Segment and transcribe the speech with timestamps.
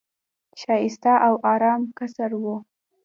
[0.61, 2.55] ښایسته او آرام قصر وو.